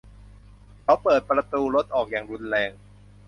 [0.83, 2.69] เขาเปิดประตูรถออกอย่างรุนแรง